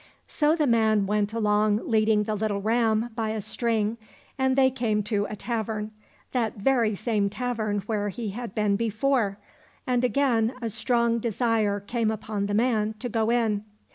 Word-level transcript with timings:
So 0.27 0.55
the 0.55 0.65
man 0.65 1.05
went 1.05 1.31
along 1.31 1.87
leading 1.87 2.23
the 2.23 2.33
little 2.33 2.59
ram 2.59 3.11
by 3.13 3.29
a 3.29 3.39
string, 3.39 3.99
and 4.35 4.55
they 4.55 4.71
came 4.71 5.03
to 5.03 5.27
a 5.29 5.35
tavern, 5.35 5.91
that 6.31 6.57
very 6.57 6.95
same 6.95 7.29
tavern 7.29 7.81
where 7.85 8.09
he 8.09 8.29
had 8.29 8.55
been 8.55 8.75
before, 8.77 9.37
and 9.85 10.03
again 10.03 10.55
a 10.59 10.71
strong 10.71 11.19
desire 11.19 11.79
came 11.79 12.09
upon 12.09 12.47
the 12.47 12.55
man 12.55 12.95
to 12.97 13.09
go 13.09 13.29
in. 13.29 13.63